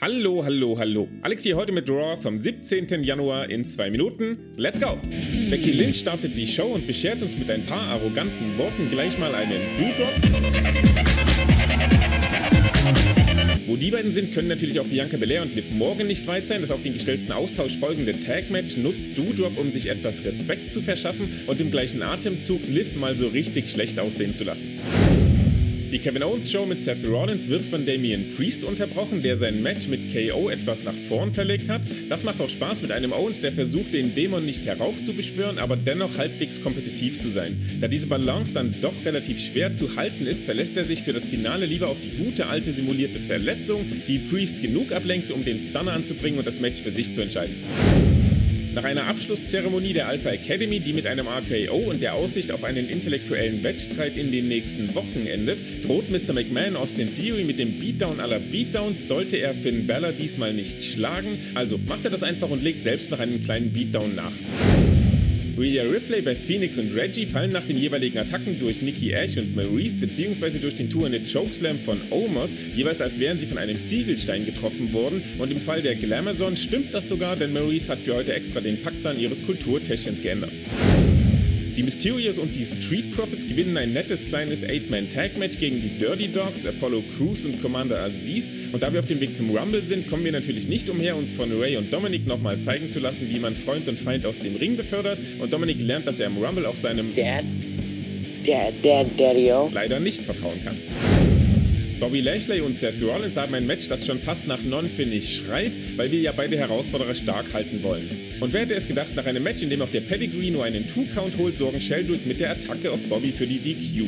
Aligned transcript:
Hallo, 0.00 0.44
hallo, 0.44 0.78
hallo. 0.78 1.08
Alex 1.22 1.42
hier 1.42 1.56
heute 1.56 1.72
mit 1.72 1.90
Raw 1.90 2.16
vom 2.22 2.38
17. 2.38 3.02
Januar 3.02 3.50
in 3.50 3.66
zwei 3.66 3.90
Minuten. 3.90 4.38
Let's 4.56 4.80
go! 4.80 4.96
Becky 5.50 5.72
Lynch 5.72 5.98
startet 5.98 6.36
die 6.36 6.46
Show 6.46 6.68
und 6.68 6.86
beschert 6.86 7.20
uns 7.20 7.36
mit 7.36 7.50
ein 7.50 7.66
paar 7.66 7.82
arroganten 7.88 8.56
Worten 8.56 8.88
gleich 8.88 9.18
mal 9.18 9.34
einen 9.34 9.60
Do-Drop. 9.76 10.14
Wo 13.66 13.74
die 13.74 13.90
beiden 13.90 14.14
sind, 14.14 14.32
können 14.32 14.46
natürlich 14.46 14.78
auch 14.78 14.86
Bianca 14.86 15.16
Belair 15.16 15.42
und 15.42 15.56
Liv 15.56 15.68
Morgan 15.72 16.06
nicht 16.06 16.28
weit 16.28 16.46
sein. 16.46 16.60
Das 16.60 16.70
auf 16.70 16.82
den 16.82 16.92
gestellten 16.92 17.32
Austausch 17.32 17.76
folgende 17.78 18.12
Tag-Match 18.20 18.76
nutzt 18.76 19.18
Doudrop, 19.18 19.58
um 19.58 19.72
sich 19.72 19.88
etwas 19.88 20.24
Respekt 20.24 20.72
zu 20.72 20.80
verschaffen 20.80 21.28
und 21.48 21.60
im 21.60 21.72
gleichen 21.72 22.02
Atemzug 22.04 22.60
Liv 22.68 22.94
mal 22.94 23.18
so 23.18 23.26
richtig 23.26 23.68
schlecht 23.68 23.98
aussehen 23.98 24.32
zu 24.32 24.44
lassen. 24.44 24.78
Die 25.90 26.00
Kevin 26.00 26.22
Owens 26.22 26.52
Show 26.52 26.66
mit 26.66 26.82
Seth 26.82 27.02
Rollins 27.06 27.48
wird 27.48 27.64
von 27.64 27.86
Damian 27.86 28.26
Priest 28.36 28.62
unterbrochen, 28.62 29.22
der 29.22 29.38
sein 29.38 29.62
Match 29.62 29.88
mit 29.88 30.12
KO 30.12 30.50
etwas 30.50 30.84
nach 30.84 30.92
vorn 30.92 31.32
verlegt 31.32 31.70
hat. 31.70 31.80
Das 32.10 32.24
macht 32.24 32.42
auch 32.42 32.50
Spaß 32.50 32.82
mit 32.82 32.92
einem 32.92 33.14
Owens, 33.14 33.40
der 33.40 33.52
versucht, 33.52 33.94
den 33.94 34.14
Dämon 34.14 34.44
nicht 34.44 34.66
heraufzubeschwören, 34.66 35.58
aber 35.58 35.78
dennoch 35.78 36.18
halbwegs 36.18 36.60
kompetitiv 36.60 37.18
zu 37.20 37.30
sein. 37.30 37.58
Da 37.80 37.88
diese 37.88 38.06
Balance 38.06 38.52
dann 38.52 38.74
doch 38.82 39.02
relativ 39.06 39.40
schwer 39.40 39.72
zu 39.72 39.96
halten 39.96 40.26
ist, 40.26 40.44
verlässt 40.44 40.76
er 40.76 40.84
sich 40.84 41.04
für 41.04 41.14
das 41.14 41.24
Finale 41.24 41.64
lieber 41.64 41.88
auf 41.88 42.00
die 42.02 42.22
gute 42.22 42.48
alte 42.48 42.70
simulierte 42.70 43.18
Verletzung, 43.18 43.86
die 44.06 44.18
Priest 44.18 44.60
genug 44.60 44.92
ablenkt, 44.92 45.30
um 45.30 45.42
den 45.42 45.58
Stunner 45.58 45.94
anzubringen 45.94 46.38
und 46.38 46.46
das 46.46 46.60
Match 46.60 46.82
für 46.82 46.90
sich 46.90 47.14
zu 47.14 47.22
entscheiden. 47.22 47.64
Nach 48.78 48.84
einer 48.84 49.08
Abschlusszeremonie 49.08 49.92
der 49.92 50.06
Alpha 50.06 50.28
Academy, 50.28 50.78
die 50.78 50.92
mit 50.92 51.04
einem 51.04 51.26
RKO 51.26 51.90
und 51.90 52.00
der 52.00 52.14
Aussicht 52.14 52.52
auf 52.52 52.62
einen 52.62 52.88
intellektuellen 52.88 53.64
Wettstreit 53.64 54.16
in 54.16 54.30
den 54.30 54.46
nächsten 54.46 54.94
Wochen 54.94 55.26
endet, 55.26 55.84
droht 55.84 56.08
Mr. 56.12 56.32
McMahon 56.32 56.76
Austin 56.76 57.12
Theory 57.12 57.42
mit 57.42 57.58
dem 57.58 57.80
Beatdown 57.80 58.20
aller 58.20 58.38
Beatdowns, 58.38 59.08
sollte 59.08 59.38
er 59.38 59.52
Finn 59.52 59.88
Balor 59.88 60.12
diesmal 60.12 60.54
nicht 60.54 60.80
schlagen. 60.84 61.40
Also 61.56 61.76
macht 61.76 62.04
er 62.04 62.12
das 62.12 62.22
einfach 62.22 62.50
und 62.50 62.62
legt 62.62 62.84
selbst 62.84 63.10
noch 63.10 63.18
einen 63.18 63.40
kleinen 63.40 63.72
Beatdown 63.72 64.14
nach. 64.14 64.30
Rhea 65.58 65.82
Ripley 65.82 66.22
bei 66.22 66.36
Phoenix 66.36 66.78
und 66.78 66.94
Reggie 66.94 67.26
fallen 67.26 67.50
nach 67.50 67.64
den 67.64 67.76
jeweiligen 67.76 68.16
Attacken 68.18 68.60
durch 68.60 68.80
Nikki 68.80 69.10
Ash 69.10 69.36
und 69.38 69.56
Maurice 69.56 69.98
bzw. 69.98 70.60
durch 70.60 70.76
den 70.76 70.88
Tour 70.88 71.10
Chokeslam 71.10 71.80
von 71.80 72.00
Omos, 72.10 72.54
jeweils 72.76 73.00
als 73.00 73.18
wären 73.18 73.38
sie 73.38 73.46
von 73.46 73.58
einem 73.58 73.76
Ziegelstein 73.84 74.46
getroffen 74.46 74.92
worden 74.92 75.22
und 75.38 75.50
im 75.50 75.60
Fall 75.60 75.82
der 75.82 75.96
Glamazon 75.96 76.56
stimmt 76.56 76.94
das 76.94 77.08
sogar, 77.08 77.34
denn 77.34 77.52
Maurice 77.52 77.90
hat 77.90 78.00
für 78.02 78.14
heute 78.14 78.34
extra 78.34 78.60
den 78.60 78.80
Packplan 78.80 79.18
ihres 79.18 79.42
Kulturtäschchens 79.42 80.22
geändert. 80.22 80.52
Die 81.78 81.84
Mysterios 81.84 82.38
und 82.38 82.56
die 82.56 82.66
Street 82.66 83.12
Profits 83.12 83.46
gewinnen 83.46 83.76
ein 83.76 83.92
nettes 83.92 84.24
kleines 84.24 84.66
8-Man-Tag-Match 84.66 85.58
gegen 85.60 85.80
die 85.80 85.90
Dirty 85.90 86.26
Dogs, 86.26 86.66
Apollo 86.66 87.04
Crews 87.16 87.44
und 87.44 87.62
Commander 87.62 88.02
Aziz. 88.02 88.50
Und 88.72 88.82
da 88.82 88.92
wir 88.92 88.98
auf 88.98 89.06
dem 89.06 89.20
Weg 89.20 89.36
zum 89.36 89.56
Rumble 89.56 89.80
sind, 89.80 90.08
kommen 90.08 90.24
wir 90.24 90.32
natürlich 90.32 90.66
nicht 90.66 90.88
umher, 90.88 91.14
uns 91.14 91.32
von 91.32 91.52
Ray 91.52 91.76
und 91.76 91.92
Dominic 91.92 92.26
nochmal 92.26 92.58
zeigen 92.58 92.90
zu 92.90 92.98
lassen, 92.98 93.30
wie 93.30 93.38
man 93.38 93.54
Freund 93.54 93.86
und 93.86 94.00
Feind 94.00 94.26
aus 94.26 94.40
dem 94.40 94.56
Ring 94.56 94.76
befördert. 94.76 95.20
Und 95.38 95.52
Dominic 95.52 95.80
lernt, 95.80 96.08
dass 96.08 96.18
er 96.18 96.26
im 96.26 96.38
Rumble 96.38 96.66
auch 96.66 96.74
seinem 96.74 97.14
Dad? 97.14 97.44
Dad, 98.44 98.74
Dad, 98.82 99.06
Daddy-O? 99.16 99.70
leider 99.72 100.00
nicht 100.00 100.24
vertrauen 100.24 100.60
kann. 100.64 101.37
Bobby 102.00 102.20
Lashley 102.20 102.60
und 102.60 102.78
Seth 102.78 103.02
Rollins 103.02 103.36
haben 103.36 103.54
ein 103.54 103.66
Match, 103.66 103.88
das 103.88 104.06
schon 104.06 104.20
fast 104.20 104.46
nach 104.46 104.62
Non-Finish 104.62 105.38
schreit, 105.38 105.72
weil 105.96 106.12
wir 106.12 106.20
ja 106.20 106.30
beide 106.30 106.56
Herausforderer 106.56 107.12
stark 107.12 107.52
halten 107.52 107.82
wollen. 107.82 108.08
Und 108.38 108.52
wer 108.52 108.60
hätte 108.60 108.74
es 108.74 108.86
gedacht, 108.86 109.16
nach 109.16 109.26
einem 109.26 109.42
Match, 109.42 109.62
in 109.62 109.70
dem 109.70 109.82
auch 109.82 109.88
der 109.88 110.02
Pedigree 110.02 110.50
nur 110.50 110.62
einen 110.62 110.86
Two-Count 110.86 111.36
holt, 111.38 111.58
sorgen 111.58 111.80
Sheldrick 111.80 112.24
mit 112.24 112.38
der 112.38 112.52
Attacke 112.52 112.92
auf 112.92 113.00
Bobby 113.08 113.32
für 113.32 113.48
die 113.48 113.58
DQ. 113.58 114.06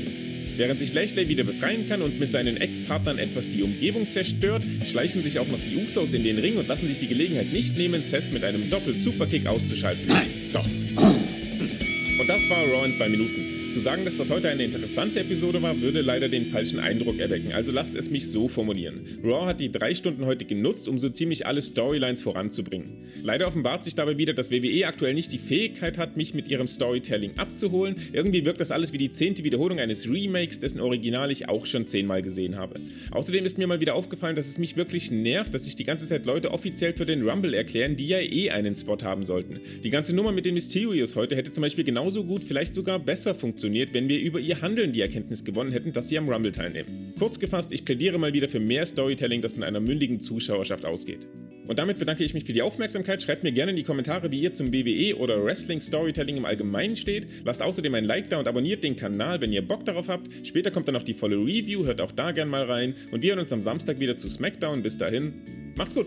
Während 0.56 0.78
sich 0.78 0.94
Lashley 0.94 1.28
wieder 1.28 1.42
befreien 1.42 1.88
kann 1.88 2.00
und 2.00 2.20
mit 2.20 2.30
seinen 2.30 2.58
Ex-Partnern 2.58 3.18
etwas 3.18 3.48
die 3.48 3.64
Umgebung 3.64 4.08
zerstört, 4.08 4.62
schleichen 4.88 5.22
sich 5.22 5.40
auch 5.40 5.48
noch 5.48 5.58
die 5.58 5.82
Usos 5.82 6.12
in 6.12 6.22
den 6.22 6.38
Ring 6.38 6.58
und 6.58 6.68
lassen 6.68 6.86
sich 6.86 7.00
die 7.00 7.08
Gelegenheit 7.08 7.52
nicht 7.52 7.76
nehmen, 7.76 8.02
Seth 8.02 8.32
mit 8.32 8.44
einem 8.44 8.70
Doppel-Superkick 8.70 9.48
auszuschalten. 9.48 10.04
Nein, 10.06 10.28
doch. 10.52 10.66
Und 10.66 12.28
das 12.28 12.48
war 12.50 12.58
Raw 12.72 12.86
in 12.86 12.94
zwei 12.94 13.08
Minuten. 13.08 13.59
Zu 13.70 13.78
sagen, 13.78 14.04
dass 14.04 14.16
das 14.16 14.30
heute 14.30 14.48
eine 14.48 14.64
interessante 14.64 15.20
Episode 15.20 15.62
war, 15.62 15.80
würde 15.80 16.00
leider 16.00 16.28
den 16.28 16.44
falschen 16.44 16.80
Eindruck 16.80 17.20
erwecken, 17.20 17.52
also 17.52 17.70
lasst 17.70 17.94
es 17.94 18.10
mich 18.10 18.28
so 18.28 18.48
formulieren. 18.48 19.06
Raw 19.22 19.46
hat 19.46 19.60
die 19.60 19.70
drei 19.70 19.94
Stunden 19.94 20.26
heute 20.26 20.44
genutzt, 20.44 20.88
um 20.88 20.98
so 20.98 21.08
ziemlich 21.08 21.46
alle 21.46 21.62
Storylines 21.62 22.20
voranzubringen. 22.20 22.90
Leider 23.22 23.46
offenbart 23.46 23.84
sich 23.84 23.94
dabei 23.94 24.18
wieder, 24.18 24.32
dass 24.34 24.50
WWE 24.50 24.88
aktuell 24.88 25.14
nicht 25.14 25.30
die 25.30 25.38
Fähigkeit 25.38 25.98
hat, 25.98 26.16
mich 26.16 26.34
mit 26.34 26.48
ihrem 26.48 26.66
Storytelling 26.66 27.38
abzuholen. 27.38 27.94
Irgendwie 28.12 28.44
wirkt 28.44 28.60
das 28.60 28.72
alles 28.72 28.92
wie 28.92 28.98
die 28.98 29.12
zehnte 29.12 29.44
Wiederholung 29.44 29.78
eines 29.78 30.10
Remakes, 30.10 30.58
dessen 30.58 30.80
Original 30.80 31.30
ich 31.30 31.48
auch 31.48 31.64
schon 31.64 31.86
zehnmal 31.86 32.22
gesehen 32.22 32.56
habe. 32.56 32.74
Außerdem 33.12 33.44
ist 33.44 33.56
mir 33.56 33.68
mal 33.68 33.80
wieder 33.80 33.94
aufgefallen, 33.94 34.34
dass 34.34 34.48
es 34.48 34.58
mich 34.58 34.76
wirklich 34.76 35.12
nervt, 35.12 35.54
dass 35.54 35.66
sich 35.66 35.76
die 35.76 35.84
ganze 35.84 36.08
Zeit 36.08 36.26
Leute 36.26 36.50
offiziell 36.50 36.92
für 36.94 37.06
den 37.06 37.22
Rumble 37.22 37.54
erklären, 37.54 37.94
die 37.94 38.08
ja 38.08 38.18
eh 38.18 38.50
einen 38.50 38.74
Spot 38.74 38.98
haben 39.04 39.24
sollten. 39.24 39.60
Die 39.84 39.90
ganze 39.90 40.12
Nummer 40.12 40.32
mit 40.32 40.44
den 40.44 40.54
Mysterios 40.54 41.14
heute 41.14 41.36
hätte 41.36 41.52
zum 41.52 41.62
Beispiel 41.62 41.84
genauso 41.84 42.24
gut, 42.24 42.42
vielleicht 42.42 42.74
sogar 42.74 42.98
besser 42.98 43.32
funktioniert 43.32 43.59
funktioniert, 43.60 43.92
wenn 43.92 44.08
wir 44.08 44.18
über 44.20 44.40
ihr 44.40 44.62
Handeln 44.62 44.92
die 44.92 45.02
Erkenntnis 45.02 45.44
gewonnen 45.44 45.72
hätten, 45.72 45.92
dass 45.92 46.08
sie 46.08 46.16
am 46.16 46.26
Rumble 46.28 46.50
teilnehmen. 46.50 47.12
Kurz 47.18 47.38
gefasst, 47.38 47.72
ich 47.72 47.84
plädiere 47.84 48.16
mal 48.16 48.32
wieder 48.32 48.48
für 48.48 48.58
mehr 48.58 48.86
Storytelling, 48.86 49.42
das 49.42 49.52
von 49.52 49.64
einer 49.64 49.80
mündigen 49.80 50.18
Zuschauerschaft 50.18 50.86
ausgeht. 50.86 51.28
Und 51.66 51.78
damit 51.78 51.98
bedanke 51.98 52.24
ich 52.24 52.32
mich 52.32 52.44
für 52.44 52.54
die 52.54 52.62
Aufmerksamkeit. 52.62 53.22
Schreibt 53.22 53.42
mir 53.42 53.52
gerne 53.52 53.72
in 53.72 53.76
die 53.76 53.82
Kommentare, 53.82 54.32
wie 54.32 54.40
ihr 54.40 54.54
zum 54.54 54.72
WWE 54.72 55.14
oder 55.18 55.44
Wrestling 55.44 55.82
Storytelling 55.82 56.38
im 56.38 56.46
Allgemeinen 56.46 56.96
steht. 56.96 57.26
Lasst 57.44 57.62
außerdem 57.62 57.94
ein 57.94 58.06
Like 58.06 58.30
da 58.30 58.38
und 58.38 58.48
abonniert 58.48 58.82
den 58.82 58.96
Kanal, 58.96 59.42
wenn 59.42 59.52
ihr 59.52 59.66
Bock 59.66 59.84
darauf 59.84 60.08
habt. 60.08 60.28
Später 60.46 60.70
kommt 60.70 60.88
dann 60.88 60.94
noch 60.94 61.02
die 61.02 61.14
volle 61.14 61.36
Review, 61.36 61.84
hört 61.84 62.00
auch 62.00 62.12
da 62.12 62.32
gerne 62.32 62.50
mal 62.50 62.64
rein. 62.64 62.94
Und 63.12 63.22
wir 63.22 63.30
hören 63.30 63.40
uns 63.40 63.52
am 63.52 63.60
Samstag 63.60 64.00
wieder 64.00 64.16
zu 64.16 64.28
SmackDown. 64.28 64.82
Bis 64.82 64.96
dahin, 64.96 65.34
macht's 65.76 65.94
gut! 65.94 66.06